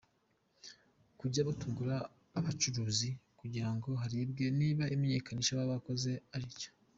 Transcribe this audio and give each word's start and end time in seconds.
Kujya 1.19 1.47
batungura 1.47 1.95
abacuruzi 2.39 3.09
kugira 3.39 3.69
ngo 3.75 3.89
harebwe 4.01 4.45
niba 4.59 4.83
imenyekanisha 4.95 5.57
baba 5.57 5.73
bakoze 5.75 6.11
ariryo,. 6.35 6.69